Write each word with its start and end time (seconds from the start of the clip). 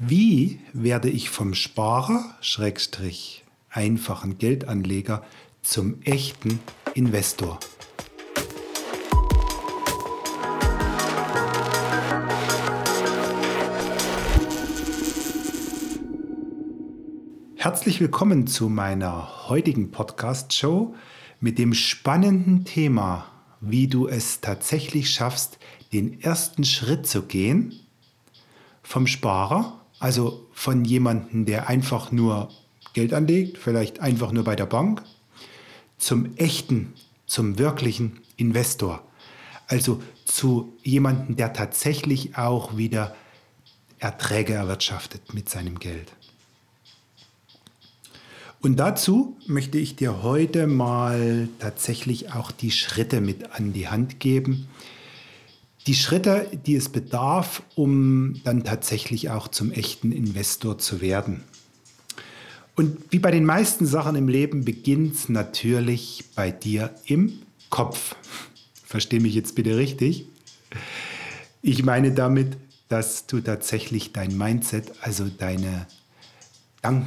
Wie 0.00 0.58
werde 0.72 1.08
ich 1.08 1.30
vom 1.30 1.54
Sparer, 1.54 2.34
Schrägstrich, 2.40 3.44
einfachen 3.70 4.38
Geldanleger 4.38 5.22
zum 5.62 6.02
echten 6.02 6.58
Investor? 6.94 7.60
Herzlich 17.54 18.00
willkommen 18.00 18.48
zu 18.48 18.68
meiner 18.68 19.48
heutigen 19.48 19.92
Podcast-Show 19.92 20.96
mit 21.38 21.56
dem 21.56 21.72
spannenden 21.72 22.64
Thema, 22.64 23.26
wie 23.60 23.86
du 23.86 24.08
es 24.08 24.40
tatsächlich 24.40 25.12
schaffst, 25.12 25.60
den 25.92 26.20
ersten 26.20 26.64
Schritt 26.64 27.06
zu 27.06 27.22
gehen 27.22 27.78
vom 28.82 29.06
Sparer 29.06 29.83
also 30.04 30.46
von 30.52 30.84
jemandem, 30.84 31.46
der 31.46 31.70
einfach 31.70 32.12
nur 32.12 32.50
Geld 32.92 33.14
anlegt, 33.14 33.56
vielleicht 33.56 34.00
einfach 34.00 34.32
nur 34.32 34.44
bei 34.44 34.54
der 34.54 34.66
Bank, 34.66 35.02
zum 35.96 36.36
echten, 36.36 36.92
zum 37.24 37.58
wirklichen 37.58 38.20
Investor. 38.36 39.02
Also 39.66 40.02
zu 40.26 40.74
jemandem, 40.82 41.36
der 41.36 41.54
tatsächlich 41.54 42.36
auch 42.36 42.76
wieder 42.76 43.16
Erträge 43.98 44.52
erwirtschaftet 44.52 45.32
mit 45.32 45.48
seinem 45.48 45.78
Geld. 45.78 46.12
Und 48.60 48.76
dazu 48.76 49.38
möchte 49.46 49.78
ich 49.78 49.96
dir 49.96 50.22
heute 50.22 50.66
mal 50.66 51.48
tatsächlich 51.60 52.30
auch 52.34 52.50
die 52.50 52.72
Schritte 52.72 53.22
mit 53.22 53.52
an 53.52 53.72
die 53.72 53.88
Hand 53.88 54.20
geben, 54.20 54.68
die 55.86 55.94
Schritte, 55.94 56.46
die 56.66 56.76
es 56.76 56.88
bedarf, 56.88 57.62
um 57.74 58.40
dann 58.44 58.64
tatsächlich 58.64 59.30
auch 59.30 59.48
zum 59.48 59.70
echten 59.70 60.12
Investor 60.12 60.78
zu 60.78 61.00
werden. 61.00 61.44
Und 62.76 62.96
wie 63.10 63.18
bei 63.18 63.30
den 63.30 63.44
meisten 63.44 63.86
Sachen 63.86 64.16
im 64.16 64.28
Leben 64.28 64.64
beginnt 64.64 65.14
es 65.14 65.28
natürlich 65.28 66.24
bei 66.34 66.50
dir 66.50 66.94
im 67.06 67.40
Kopf. 67.70 68.16
Verstehe 68.84 69.20
mich 69.20 69.34
jetzt 69.34 69.54
bitte 69.54 69.76
richtig. 69.76 70.26
Ich 71.62 71.84
meine 71.84 72.12
damit, 72.12 72.56
dass 72.88 73.26
du 73.26 73.40
tatsächlich 73.40 74.12
dein 74.12 74.36
Mindset, 74.36 74.92
also 75.02 75.26
deine 75.26 75.86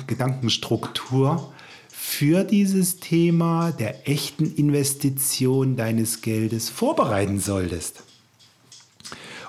Gedankenstruktur 0.07 1.53
für 1.89 2.43
dieses 2.43 2.99
Thema 2.99 3.71
der 3.71 4.07
echten 4.07 4.55
Investition 4.55 5.75
deines 5.75 6.21
Geldes 6.21 6.69
vorbereiten 6.69 7.39
solltest. 7.39 8.03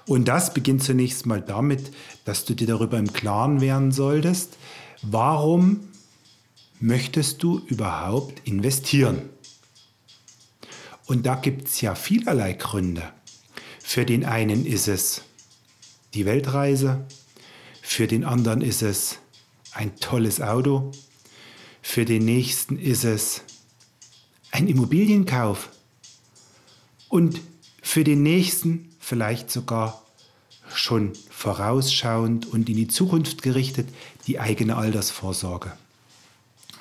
Und 0.09 0.27
das 0.27 0.55
beginnt 0.55 0.83
zunächst 0.83 1.27
mal 1.27 1.43
damit, 1.43 1.93
dass 2.25 2.47
du 2.47 2.55
dir 2.55 2.67
darüber 2.67 2.99
im 2.99 3.13
Klaren 3.13 3.61
werden 3.61 3.93
solltest, 3.93 4.57
warum 5.03 5.81
möchtest 6.81 7.43
du 7.43 7.59
überhaupt 7.67 8.49
investieren? 8.49 9.29
Und 11.05 11.27
da 11.27 11.35
gibt 11.35 11.69
es 11.69 11.83
ja 11.83 11.95
vielerlei 11.95 12.55
Gründe. 12.55 13.03
Für 13.81 14.07
den 14.07 14.25
einen 14.25 14.65
ist 14.65 14.89
es 14.89 15.25
die 16.15 16.25
Weltreise, 16.25 17.05
für 17.83 18.07
den 18.07 18.25
anderen 18.25 18.63
ist 18.63 18.81
es 18.81 19.19
ein 19.73 19.95
tolles 19.97 20.41
Auto, 20.41 20.91
für 21.83 22.07
den 22.07 22.25
nächsten 22.25 22.79
ist 22.79 23.05
es 23.05 23.43
ein 24.53 24.69
Immobilienkauf 24.69 25.69
und 27.11 27.43
für 27.83 28.05
den 28.05 28.23
nächsten 28.23 28.89
vielleicht 29.09 29.51
sogar 29.51 30.03
schon 30.75 31.13
vorausschauend 31.31 32.45
und 32.45 32.69
in 32.69 32.77
die 32.77 32.89
Zukunft 32.89 33.41
gerichtet 33.41 33.89
die 34.27 34.39
eigene 34.39 34.77
Altersvorsorge. 34.77 35.73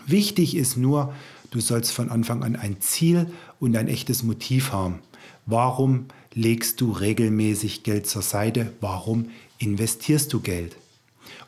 Wichtig 0.06 0.58
ist 0.58 0.76
nur, 0.76 1.14
du 1.52 1.62
sollst 1.62 1.94
von 1.94 2.10
Anfang 2.10 2.44
an 2.44 2.58
ein 2.58 2.82
Ziel 2.82 3.32
und 3.62 3.78
ein 3.78 3.88
echtes 3.88 4.24
Motiv 4.24 4.74
haben. 4.74 5.00
Warum 5.46 6.08
legst 6.34 6.82
du 6.82 6.92
regelmäßig 6.92 7.84
Geld 7.84 8.08
zur 8.08 8.24
Seite? 8.24 8.74
Warum 8.82 9.30
investierst 9.58 10.34
du 10.34 10.42
Geld? 10.42 10.76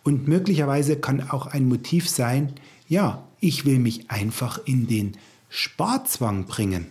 Und 0.05 0.29
möglicherweise 0.29 0.95
kann 0.95 1.29
auch 1.29 1.47
ein 1.47 1.67
Motiv 1.67 2.07
sein, 2.09 2.53
ja, 2.87 3.27
ich 3.41 3.65
will 3.65 3.79
mich 3.79 4.09
einfach 4.09 4.61
in 4.63 4.87
den 4.87 5.17
Sparzwang 5.49 6.45
bringen. 6.45 6.87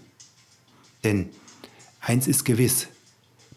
Denn 1.05 1.31
eins 2.01 2.29
ist 2.29 2.45
gewiss, 2.45 2.89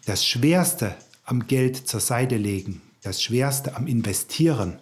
das 0.04 0.26
Schwerste 0.26 0.96
am 1.24 1.46
Geld 1.46 1.88
zur 1.88 2.00
Seite 2.00 2.36
legen, 2.36 2.82
das 3.02 3.22
Schwerste 3.22 3.76
am 3.76 3.86
Investieren, 3.86 4.78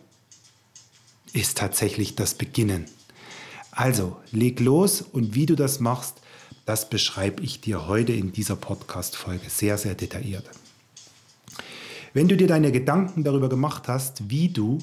ist 1.33 1.59
tatsächlich 1.59 2.17
das 2.17 2.35
Beginnen. 2.35 2.87
Also 3.71 4.17
leg 4.33 4.61
los 4.61 5.03
und 5.03 5.35
wie 5.35 5.47
du 5.47 5.55
das 5.55 5.81
machst, 5.81 6.17
das 6.67 6.89
beschreibe 6.89 7.43
ich 7.43 7.61
dir 7.61 7.87
heute 7.87 8.13
in 8.13 8.33
dieser 8.33 8.57
Podcast-Folge 8.57 9.49
sehr, 9.49 9.79
sehr 9.79 9.95
detailliert. 9.95 10.49
Wenn 12.13 12.29
du 12.29 12.37
dir 12.37 12.49
deine 12.49 12.73
Gedanken 12.73 13.23
darüber 13.23 13.49
gemacht 13.49 13.87
hast, 13.87 14.29
wie 14.31 14.49
du 14.49 14.79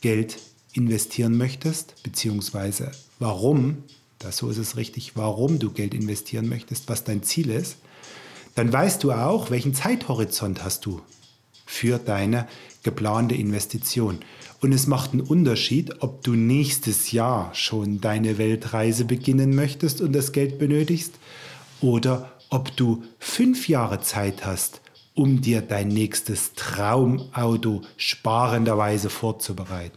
Geld 0.00 0.38
investieren 0.72 1.36
möchtest, 1.36 2.02
beziehungsweise 2.02 2.92
warum, 3.18 3.84
das 4.18 4.38
so 4.38 4.48
ist 4.48 4.58
es 4.58 4.76
richtig, 4.76 5.16
warum 5.16 5.58
du 5.58 5.70
Geld 5.70 5.92
investieren 5.92 6.48
möchtest, 6.48 6.88
was 6.88 7.04
dein 7.04 7.22
Ziel 7.22 7.50
ist, 7.50 7.76
dann 8.54 8.72
weißt 8.72 9.02
du 9.04 9.12
auch, 9.12 9.50
welchen 9.50 9.74
Zeithorizont 9.74 10.64
hast 10.64 10.86
du 10.86 11.00
für 11.66 11.98
deine 11.98 12.48
geplante 12.82 13.34
Investition. 13.34 14.20
Und 14.60 14.72
es 14.72 14.86
macht 14.86 15.12
einen 15.12 15.22
Unterschied, 15.22 16.02
ob 16.02 16.22
du 16.22 16.34
nächstes 16.34 17.12
Jahr 17.12 17.54
schon 17.54 18.00
deine 18.00 18.38
Weltreise 18.38 19.04
beginnen 19.04 19.54
möchtest 19.54 20.00
und 20.00 20.12
das 20.12 20.32
Geld 20.32 20.58
benötigst 20.58 21.14
oder 21.80 22.32
ob 22.50 22.76
du 22.76 23.04
fünf 23.18 23.68
Jahre 23.68 24.00
Zeit 24.00 24.44
hast, 24.44 24.80
um 25.14 25.40
dir 25.40 25.62
dein 25.62 25.88
nächstes 25.88 26.52
Traumauto 26.54 27.82
sparenderweise 27.96 29.08
vorzubereiten. 29.08 29.96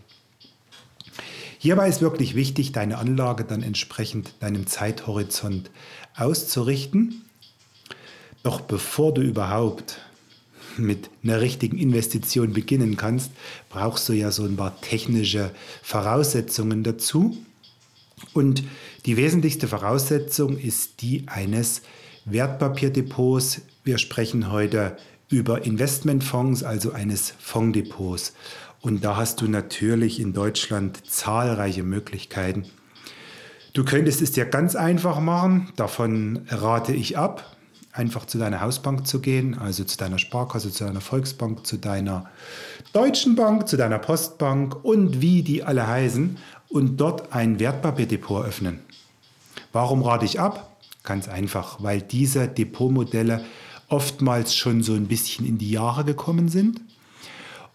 Hierbei 1.57 1.87
ist 1.87 2.01
wirklich 2.01 2.35
wichtig, 2.35 2.73
deine 2.73 2.97
Anlage 2.97 3.45
dann 3.45 3.63
entsprechend 3.63 4.33
deinem 4.41 4.67
Zeithorizont 4.67 5.71
auszurichten 6.15 7.22
doch 8.43 8.61
bevor 8.61 9.13
du 9.13 9.21
überhaupt 9.21 9.99
mit 10.77 11.09
einer 11.23 11.41
richtigen 11.41 11.77
Investition 11.77 12.53
beginnen 12.53 12.97
kannst, 12.97 13.31
brauchst 13.69 14.07
du 14.09 14.13
ja 14.13 14.31
so 14.31 14.43
ein 14.43 14.57
paar 14.57 14.79
technische 14.81 15.51
Voraussetzungen 15.81 16.83
dazu. 16.83 17.37
Und 18.33 18.63
die 19.05 19.17
wesentlichste 19.17 19.67
Voraussetzung 19.67 20.57
ist 20.57 21.01
die 21.01 21.23
eines 21.27 21.81
Wertpapierdepots. 22.25 23.61
Wir 23.83 23.97
sprechen 23.97 24.51
heute 24.51 24.97
über 25.29 25.65
Investmentfonds, 25.65 26.63
also 26.63 26.91
eines 26.91 27.33
Fonddepots. 27.39 28.33
Und 28.81 29.03
da 29.03 29.15
hast 29.15 29.41
du 29.41 29.47
natürlich 29.47 30.19
in 30.19 30.33
Deutschland 30.33 31.05
zahlreiche 31.09 31.83
Möglichkeiten. 31.83 32.65
Du 33.73 33.83
könntest 33.83 34.21
es 34.21 34.31
dir 34.31 34.45
ganz 34.45 34.75
einfach 34.75 35.19
machen, 35.19 35.71
davon 35.75 36.45
rate 36.49 36.93
ich 36.93 37.17
ab 37.17 37.52
einfach 37.93 38.25
zu 38.25 38.39
deiner 38.39 38.59
Hausbank 38.59 39.07
zu 39.07 39.21
gehen, 39.21 39.57
also 39.57 39.83
zu 39.83 39.97
deiner 39.97 40.17
Sparkasse, 40.17 40.71
zu 40.71 40.83
deiner 40.83 41.01
Volksbank, 41.01 41.65
zu 41.65 41.77
deiner 41.77 42.25
Deutschen 42.91 43.35
Bank, 43.35 43.67
zu 43.67 43.77
deiner 43.77 43.99
Postbank 43.99 44.83
und 44.83 45.21
wie 45.21 45.43
die 45.43 45.63
alle 45.63 45.87
heißen 45.87 46.37
und 46.69 46.97
dort 46.97 47.33
ein 47.33 47.59
Wertpapierdepot 47.59 48.45
öffnen. 48.45 48.79
Warum 49.71 50.01
rate 50.01 50.25
ich 50.25 50.39
ab? 50.39 50.75
Ganz 51.03 51.27
einfach, 51.27 51.83
weil 51.83 52.01
diese 52.01 52.47
Depotmodelle 52.47 53.45
oftmals 53.89 54.55
schon 54.55 54.81
so 54.81 54.93
ein 54.93 55.07
bisschen 55.07 55.45
in 55.45 55.59
die 55.59 55.69
Jahre 55.69 56.03
gekommen 56.03 56.49
sind 56.49 56.81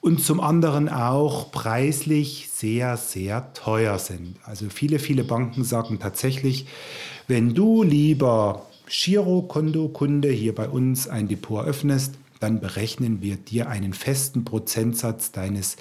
und 0.01 0.23
zum 0.25 0.41
anderen 0.41 0.89
auch 0.89 1.53
preislich 1.53 2.49
sehr, 2.53 2.97
sehr 2.97 3.53
teuer 3.53 3.99
sind. 3.99 4.37
Also 4.45 4.67
viele, 4.69 4.99
viele 4.99 5.23
Banken 5.23 5.63
sagen 5.63 5.99
tatsächlich, 6.01 6.67
wenn 7.29 7.55
du 7.55 7.83
lieber 7.83 8.68
Girokonto-Kunde 8.89 10.31
hier 10.31 10.55
bei 10.55 10.69
uns 10.69 11.09
ein 11.09 11.29
Depot 11.29 11.65
öffnest, 11.65 12.15
dann 12.41 12.61
berechnen 12.61 13.21
wir 13.21 13.37
dir 13.37 13.69
einen 13.69 13.93
festen 13.93 14.45
Prozentsatz 14.45 15.33
deines 15.33 15.77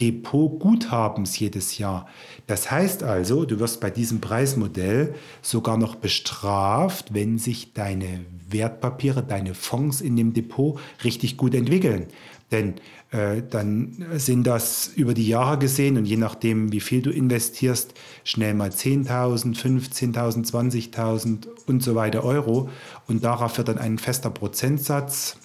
Depotguthabens 0.00 1.38
jedes 1.38 1.78
Jahr. 1.78 2.06
Das 2.46 2.70
heißt 2.70 3.02
also, 3.04 3.44
du 3.44 3.60
wirst 3.60 3.80
bei 3.80 3.90
diesem 3.90 4.20
Preismodell 4.20 5.14
sogar 5.40 5.78
noch 5.78 5.94
bestraft, 5.94 7.14
wenn 7.14 7.38
sich 7.38 7.72
deine 7.72 8.24
Wertpapiere, 8.48 9.22
deine 9.22 9.54
Fonds 9.54 10.00
in 10.00 10.16
dem 10.16 10.34
Depot 10.34 10.78
richtig 11.04 11.36
gut 11.36 11.54
entwickeln. 11.54 12.06
Denn 12.52 12.74
äh, 13.10 13.42
dann 13.48 14.04
sind 14.16 14.46
das 14.46 14.90
über 14.94 15.14
die 15.14 15.26
Jahre 15.26 15.58
gesehen 15.58 15.96
und 15.96 16.04
je 16.04 16.16
nachdem, 16.16 16.72
wie 16.72 16.80
viel 16.80 17.02
du 17.02 17.10
investierst, 17.10 17.94
schnell 18.22 18.54
mal 18.54 18.70
10.000, 18.70 19.56
15.000, 19.56 20.50
20.000 20.50 21.46
und 21.66 21.82
so 21.82 21.94
weiter 21.94 22.24
Euro. 22.24 22.68
Und 23.08 23.24
darauf 23.24 23.56
wird 23.58 23.68
dann 23.68 23.78
ein 23.78 23.98
fester 23.98 24.30
Prozentsatz 24.30 25.36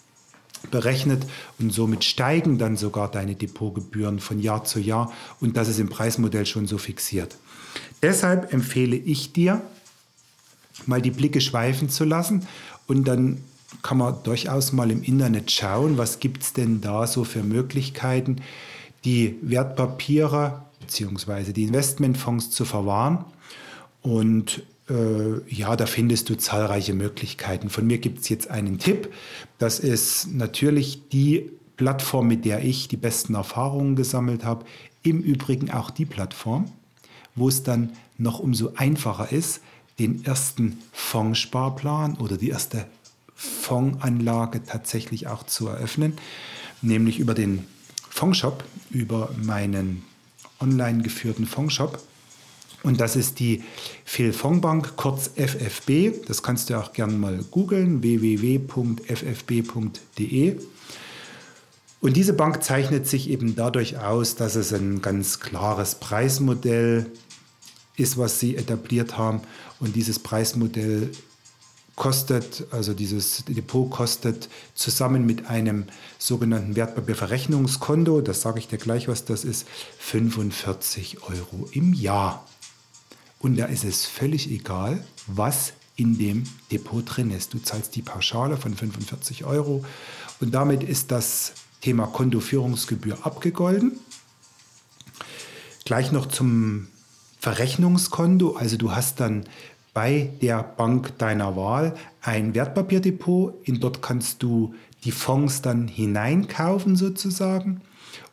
berechnet 0.72 1.26
und 1.58 1.72
somit 1.72 2.04
steigen 2.04 2.58
dann 2.58 2.76
sogar 2.76 3.10
deine 3.10 3.36
Depotgebühren 3.36 4.20
von 4.20 4.40
Jahr 4.40 4.66
zu 4.66 4.80
Jahr 4.80 5.12
und 5.40 5.58
das 5.58 5.70
ist 5.70 5.80
im 5.80 5.90
Preismodell 5.90 6.46
schon 6.46 6.68
so 6.68 6.78
fixiert. 6.78 7.38
Deshalb 8.02 8.54
empfehle 8.54 8.96
ich 8.96 9.32
dir, 9.34 9.62
mal 10.86 11.02
die 11.02 11.12
Blicke 11.12 11.42
schweifen 11.42 11.90
zu 11.90 12.04
lassen 12.04 12.46
und 12.88 13.08
dann 13.08 13.42
kann 13.82 13.98
man 13.98 14.16
durchaus 14.24 14.74
mal 14.74 14.92
im 14.92 15.04
Internet 15.04 15.52
schauen, 15.52 15.98
was 15.98 16.20
gibt 16.20 16.44
es 16.44 16.54
denn 16.54 16.82
da 16.82 17.08
so 17.08 17.24
für 17.24 17.44
Möglichkeiten, 17.44 18.38
die 19.06 19.38
Wertpapiere 19.42 20.64
bzw. 20.82 21.54
die 21.54 21.64
Investmentfonds 21.64 22.52
zu 22.52 22.66
verwahren. 22.66 23.26
Und 24.02 24.64
äh, 24.90 25.42
ja, 25.48 25.76
da 25.76 25.86
findest 25.86 26.30
du 26.30 26.38
zahlreiche 26.38 26.94
Möglichkeiten. 26.94 27.70
Von 27.70 27.88
mir 27.88 28.00
gibt 28.00 28.22
es 28.22 28.30
jetzt 28.30 28.50
einen 28.50 28.80
Tipp. 28.80 29.14
Das 29.58 29.80
ist 29.80 30.34
natürlich 30.34 31.10
die 31.10 31.50
Plattform, 31.78 32.28
mit 32.28 32.46
der 32.46 32.64
ich 32.64 32.88
die 32.88 32.98
besten 32.98 33.36
Erfahrungen 33.36 33.96
gesammelt 33.96 34.44
habe. 34.44 34.66
Im 35.04 35.22
Übrigen 35.22 35.72
auch 35.72 35.92
die 35.92 36.06
Plattform, 36.06 36.66
wo 37.36 37.48
es 37.48 37.64
dann 37.64 37.92
noch 38.18 38.40
umso 38.40 38.74
einfacher 38.76 39.32
ist, 39.32 39.62
den 39.98 40.26
ersten 40.26 40.78
Fondssparplan 40.92 42.16
oder 42.16 42.38
die 42.38 42.50
erste 42.50 42.86
Fondsanlage 43.40 44.62
tatsächlich 44.66 45.28
auch 45.28 45.44
zu 45.44 45.70
eröffnen, 45.70 46.18
nämlich 46.82 47.20
über 47.20 47.34
den 47.34 47.66
Fondshop, 48.10 48.66
über 48.90 49.34
meinen 49.42 50.04
online 50.60 51.04
geführten 51.04 51.46
Fondshop. 51.46 52.04
Und 52.84 53.00
das 53.00 53.16
ist 53.16 53.40
die 53.40 53.64
Philfondbank, 54.04 54.98
kurz 54.98 55.32
FFB. 55.38 56.26
Das 56.28 56.44
kannst 56.44 56.70
du 56.70 56.78
auch 56.78 56.92
gerne 56.92 57.14
mal 57.14 57.40
googeln, 57.50 58.04
www.ffb.de. 58.04 58.60
Und 62.02 62.18
diese 62.18 62.34
Bank 62.34 62.62
zeichnet 62.62 63.08
sich 63.08 63.30
eben 63.30 63.56
dadurch 63.56 64.00
aus, 64.00 64.36
dass 64.36 64.56
es 64.56 64.74
ein 64.74 65.02
ganz 65.02 65.40
klares 65.40 65.96
Preismodell 65.96 67.06
ist, 67.96 68.18
was 68.18 68.42
sie 68.42 68.58
etabliert 68.58 69.18
haben. 69.18 69.42
Und 69.80 69.96
dieses 69.96 70.20
Preismodell 70.20 71.12
kostet, 72.00 72.66
also 72.72 72.96
dieses 72.96 73.44
Depot 73.46 73.92
kostet 73.92 74.50
zusammen 74.74 75.26
mit 75.26 75.48
einem 75.48 75.86
sogenannten 76.18 76.76
Wertpapierverrechnungskonto, 76.76 78.22
das 78.22 78.42
sage 78.42 78.58
ich 78.58 78.68
dir 78.68 78.80
gleich, 78.80 79.08
was 79.08 79.26
das 79.26 79.44
ist, 79.44 79.68
45 80.00 81.22
Euro 81.24 81.70
im 81.72 81.94
Jahr. 81.94 82.48
Und 83.38 83.58
da 83.58 83.66
ist 83.66 83.84
es 83.84 84.06
völlig 84.06 84.50
egal, 84.50 85.04
was 85.28 85.74
in 85.98 86.18
dem 86.18 86.46
Depot 86.72 87.04
drin 87.06 87.32
ist. 87.32 87.54
Du 87.54 87.60
zahlst 87.60 87.96
die 87.96 88.02
Pauschale 88.02 88.56
von 88.56 88.74
45 88.74 89.44
Euro 89.44 89.84
und 90.40 90.52
damit 90.52 90.84
ist 90.84 91.12
das 91.12 91.52
Thema 91.82 92.08
Kontoführungsgebühr 92.08 93.26
abgegolten. 93.26 94.00
Gleich 95.84 96.14
noch 96.14 96.28
zum 96.28 96.88
Verrechnungskonto. 97.42 98.56
Also 98.56 98.78
du 98.78 98.94
hast 98.94 99.20
dann 99.20 99.46
bei 99.94 100.30
der 100.42 100.64
Bank 100.64 101.18
deiner 101.18 101.56
Wahl 101.56 101.96
ein 102.22 102.54
Wertpapierdepot. 102.56 103.68
In 103.68 103.80
dort 103.80 104.02
kannst 104.02 104.44
du 104.44 104.74
die 105.04 105.12
Fonds 105.12 105.62
dann 105.62 105.88
hineinkaufen 105.88 106.96
sozusagen. 106.96 107.82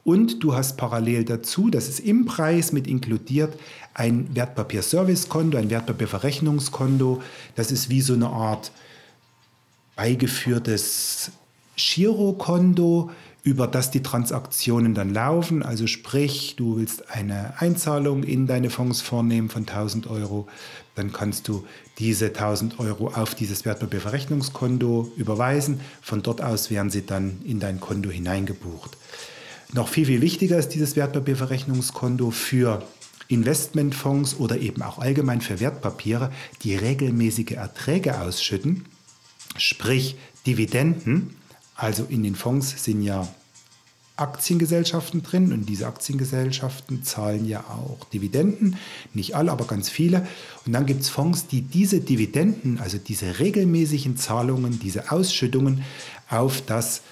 Und 0.05 0.43
du 0.43 0.55
hast 0.55 0.77
parallel 0.77 1.25
dazu, 1.25 1.69
das 1.69 1.89
ist 1.89 2.01
im 2.01 2.27
Preis 2.27 2.73
mit 2.73 2.87
inkludiert, 2.87 3.59
ein 3.93 4.29
Wertpapierservicekonto, 4.35 5.59
ein 5.59 5.71
Wertpapierverrechnungskonto. 5.71 7.23
Das 7.57 7.73
ist 7.73 7.91
wie 7.91 8.01
so 8.01 8.15
eine 8.15 8.29
Art 8.29 8.71
beigeführtes 9.97 11.33
Girokonto, 11.77 13.11
über 13.47 13.69
das 13.69 13.93
die 13.93 14.03
Transaktionen 14.03 14.93
dann 14.93 15.15
laufen. 15.15 15.63
Also 15.63 15.87
sprich, 15.87 16.57
du 16.57 16.79
willst 16.79 17.13
eine 17.13 17.55
Einzahlung 17.61 18.25
in 18.25 18.49
deine 18.49 18.71
Fonds 18.71 19.03
vornehmen 19.03 19.49
von 19.49 19.63
1000 19.63 20.09
Euro, 20.09 20.49
dann 20.97 21.13
kannst 21.13 21.47
du 21.47 21.65
diese 22.01 22.27
1000 22.27 22.81
Euro 22.81 23.07
auf 23.15 23.37
dieses 23.37 23.65
Wertpapierverrechnungskonto 23.65 25.13
überweisen. 25.17 25.79
Von 26.03 26.25
dort 26.25 26.43
aus 26.43 26.73
werden 26.73 26.91
sie 26.91 27.07
dann 27.07 27.39
in 27.45 27.61
dein 27.61 27.79
Konto 27.79 28.11
hineingebucht. 28.11 28.97
Noch 29.73 29.87
viel, 29.87 30.07
viel 30.07 30.21
wichtiger 30.21 30.59
ist 30.59 30.71
dieses 30.71 30.97
Wertpapierverrechnungskonto 30.97 32.33
für 32.33 32.83
Investmentfonds 33.29 34.41
oder 34.41 34.59
eben 34.59 34.83
auch 34.83 34.99
allgemein 34.99 35.41
für 35.41 35.61
Wertpapiere, 35.61 36.33
die 36.63 36.75
regelmäßige 36.75 37.53
Erträge 37.53 38.21
ausschütten, 38.21 38.87
sprich 39.57 40.17
Dividenden. 40.49 41.37
Also 41.77 42.05
in 42.09 42.23
den 42.23 42.35
Fonds 42.35 42.83
sind 42.83 43.03
ja 43.03 43.29
Aktiengesellschaften 44.17 45.23
drin 45.23 45.53
und 45.53 45.69
diese 45.69 45.87
Aktiengesellschaften 45.87 47.05
zahlen 47.05 47.47
ja 47.47 47.61
auch 47.61 48.05
Dividenden, 48.07 48.77
nicht 49.13 49.37
alle, 49.37 49.53
aber 49.53 49.67
ganz 49.67 49.91
viele. 49.91 50.27
Und 50.65 50.73
dann 50.73 50.87
gibt 50.87 51.03
es 51.03 51.11
Fonds, 51.11 51.49
die 51.49 51.61
diese 51.61 52.01
Dividenden, 52.01 52.81
also 52.81 52.97
diese 52.97 53.39
regelmäßigen 53.39 54.17
Zahlungen, 54.17 54.81
diese 54.81 55.13
Ausschüttungen 55.13 55.85
auf 56.31 56.63
das 56.65 57.03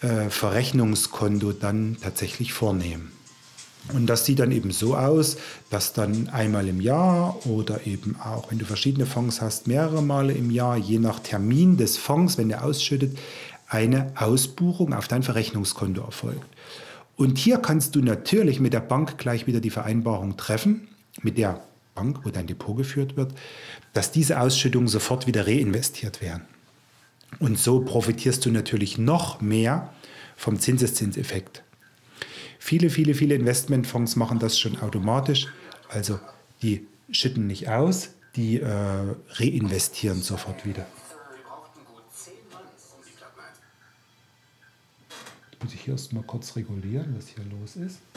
äh, 0.00 0.30
Verrechnungskonto 0.30 1.52
dann 1.52 1.98
tatsächlich 2.00 2.54
vornehmen. 2.54 3.12
Und 3.92 4.06
das 4.06 4.24
sieht 4.24 4.38
dann 4.38 4.50
eben 4.50 4.70
so 4.70 4.96
aus, 4.96 5.36
dass 5.68 5.92
dann 5.92 6.28
einmal 6.30 6.66
im 6.68 6.80
Jahr 6.80 7.46
oder 7.46 7.86
eben 7.86 8.16
auch, 8.18 8.50
wenn 8.50 8.58
du 8.58 8.64
verschiedene 8.64 9.04
Fonds 9.04 9.42
hast, 9.42 9.66
mehrere 9.66 10.02
Male 10.02 10.32
im 10.32 10.50
Jahr, 10.50 10.78
je 10.78 10.98
nach 10.98 11.20
Termin 11.20 11.76
des 11.76 11.98
Fonds, 11.98 12.38
wenn 12.38 12.48
der 12.48 12.64
ausschüttet, 12.64 13.18
eine 13.68 14.12
Ausbuchung 14.16 14.92
auf 14.92 15.08
dein 15.08 15.22
Verrechnungskonto 15.22 16.02
erfolgt. 16.02 16.46
Und 17.16 17.38
hier 17.38 17.58
kannst 17.58 17.94
du 17.94 18.00
natürlich 18.00 18.60
mit 18.60 18.72
der 18.72 18.80
Bank 18.80 19.18
gleich 19.18 19.46
wieder 19.46 19.60
die 19.60 19.70
Vereinbarung 19.70 20.36
treffen, 20.36 20.88
mit 21.22 21.38
der 21.38 21.62
Bank, 21.94 22.20
wo 22.24 22.30
dein 22.30 22.46
Depot 22.46 22.76
geführt 22.76 23.16
wird, 23.16 23.32
dass 23.92 24.10
diese 24.10 24.40
Ausschüttungen 24.40 24.88
sofort 24.88 25.26
wieder 25.26 25.46
reinvestiert 25.46 26.20
werden. 26.20 26.42
Und 27.38 27.58
so 27.58 27.80
profitierst 27.80 28.44
du 28.44 28.50
natürlich 28.50 28.98
noch 28.98 29.40
mehr 29.40 29.92
vom 30.36 30.58
Zinseszinseffekt. 30.58 31.62
Viele, 32.58 32.90
viele, 32.90 33.14
viele 33.14 33.34
Investmentfonds 33.34 34.16
machen 34.16 34.38
das 34.38 34.58
schon 34.58 34.78
automatisch. 34.80 35.48
Also 35.88 36.18
die 36.62 36.86
schütten 37.10 37.46
nicht 37.46 37.68
aus, 37.68 38.10
die 38.36 38.60
äh, 38.60 38.66
reinvestieren 39.34 40.22
sofort 40.22 40.66
wieder. 40.66 40.86
Muss 45.64 45.72
ich 45.72 45.80
hier 45.80 45.94
erst 45.94 46.12
mal 46.12 46.22
kurz 46.22 46.56
regulieren, 46.56 47.14
was 47.16 47.28
hier 47.28 47.42
los 47.58 47.76
ist. 47.76 47.98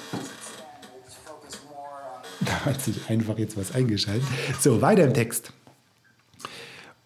Da 2.41 2.65
hat 2.65 2.79
sich 2.79 3.09
einfach 3.09 3.39
jetzt 3.39 3.57
was 3.57 3.71
eingeschaltet. 3.71 4.27
So, 4.59 4.79
weiter 4.79 5.03
im 5.05 5.13
Text. 5.13 5.53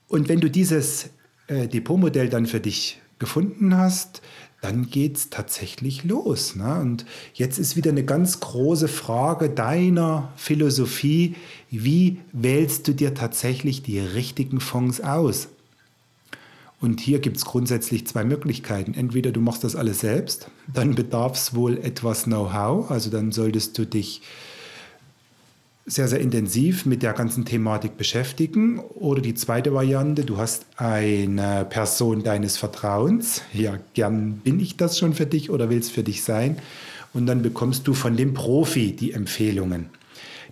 Und 0.10 0.28
wenn 0.28 0.42
du 0.42 0.50
dieses 0.50 1.10
äh, 1.48 1.70
Depotmodell 1.70 2.28
dann 2.28 2.48
für 2.48 2.60
dich 2.60 3.00
gefunden 3.18 3.78
hast, 3.78 4.22
dann 4.60 4.90
geht 4.90 5.16
es 5.16 5.30
tatsächlich 5.30 6.04
los. 6.04 6.58
Ne? 6.58 6.82
Und 6.82 7.06
jetzt 7.34 7.60
ist 7.60 7.78
wieder 7.78 7.92
eine 7.92 8.04
ganz 8.04 8.42
große 8.42 8.90
Frage 8.90 9.50
deiner 9.50 10.34
Philosophie, 10.36 11.36
wie 11.70 12.20
wählst 12.34 12.90
du 12.90 12.94
dir 12.94 13.14
tatsächlich 13.14 13.84
die 13.84 14.00
richtigen 14.00 14.60
Fonds 14.60 15.00
aus? 15.00 15.48
Und 16.82 17.00
hier 17.00 17.20
gibt 17.20 17.38
es 17.38 17.46
grundsätzlich 17.46 18.08
zwei 18.08 18.24
Möglichkeiten. 18.24 18.96
Entweder 18.96 19.32
du 19.32 19.40
machst 19.40 19.64
das 19.64 19.76
alles 19.76 20.00
selbst, 20.00 20.50
dann 20.74 20.96
bedarf 20.96 21.36
es 21.36 21.54
wohl 21.54 21.78
etwas 21.78 22.24
Know-how, 22.24 22.90
also 22.90 23.12
dann 23.12 23.32
solltest 23.32 23.78
du 23.78 23.86
dich 23.86 24.24
sehr, 25.86 26.08
sehr 26.08 26.20
intensiv 26.20 26.86
mit 26.86 27.04
der 27.04 27.14
ganzen 27.14 27.46
Thematik 27.46 27.98
beschäftigen. 27.98 28.80
Oder 28.80 29.22
die 29.22 29.36
zweite 29.36 29.74
Variante, 29.74 30.24
du 30.24 30.38
hast 30.38 30.66
eine 30.78 31.66
Person 31.70 32.24
deines 32.24 32.58
Vertrauens. 32.58 33.44
Ja, 33.54 33.78
gern 33.94 34.38
bin 34.38 34.60
ich 34.60 34.78
das 34.78 34.98
schon 34.98 35.14
für 35.14 35.26
dich 35.26 35.50
oder 35.50 35.70
will 35.70 35.80
es 35.80 35.90
für 35.90 36.04
dich 36.04 36.24
sein. 36.24 36.58
Und 37.14 37.26
dann 37.26 37.42
bekommst 37.42 37.88
du 37.88 37.94
von 37.94 38.16
dem 38.16 38.34
Profi 38.34 38.96
die 38.96 39.12
Empfehlungen. 39.12 39.90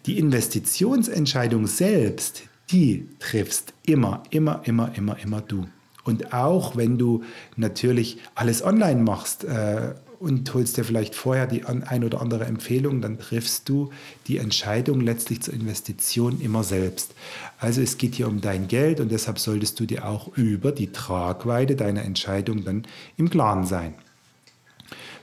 Die 0.05 0.17
Investitionsentscheidung 0.17 1.67
selbst, 1.67 2.43
die 2.71 3.07
triffst 3.19 3.73
immer, 3.85 4.23
immer, 4.29 4.61
immer, 4.65 4.91
immer, 4.95 5.17
immer 5.19 5.41
du. 5.41 5.65
Und 6.03 6.33
auch 6.33 6.75
wenn 6.75 6.97
du 6.97 7.23
natürlich 7.55 8.17
alles 8.35 8.63
online 8.63 9.01
machst 9.03 9.43
äh, 9.43 9.93
und 10.19 10.53
holst 10.53 10.77
dir 10.77 10.83
vielleicht 10.83 11.15
vorher 11.15 11.47
die 11.47 11.63
ein 11.65 12.03
oder 12.03 12.21
andere 12.21 12.45
Empfehlung, 12.45 13.01
dann 13.01 13.19
triffst 13.19 13.69
du 13.69 13.89
die 14.27 14.37
Entscheidung 14.37 15.01
letztlich 15.01 15.41
zur 15.41 15.53
Investition 15.53 16.41
immer 16.41 16.63
selbst. 16.63 17.13
Also 17.57 17.81
es 17.81 17.97
geht 17.97 18.15
hier 18.15 18.27
um 18.27 18.41
dein 18.41 18.67
Geld 18.67 18.99
und 18.99 19.11
deshalb 19.11 19.39
solltest 19.39 19.79
du 19.79 19.85
dir 19.85 20.07
auch 20.07 20.35
über 20.35 20.71
die 20.71 20.91
Tragweite 20.91 21.75
deiner 21.75 22.03
Entscheidung 22.03 22.65
dann 22.65 22.85
im 23.17 23.29
Klaren 23.29 23.65
sein. 23.65 23.93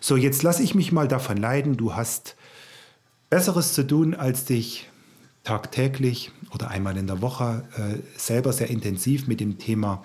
So, 0.00 0.16
jetzt 0.16 0.42
lasse 0.42 0.62
ich 0.62 0.74
mich 0.74 0.92
mal 0.92 1.08
davon 1.08 1.36
leiden, 1.36 1.76
du 1.76 1.94
hast 1.94 2.36
Besseres 3.28 3.72
zu 3.74 3.86
tun, 3.86 4.14
als 4.14 4.44
dich 4.44 4.88
tagtäglich 5.42 6.30
oder 6.54 6.70
einmal 6.70 6.96
in 6.96 7.06
der 7.06 7.20
Woche 7.22 7.64
äh, 7.76 8.18
selber 8.18 8.52
sehr 8.52 8.70
intensiv 8.70 9.26
mit 9.26 9.40
dem 9.40 9.58
Thema 9.58 10.04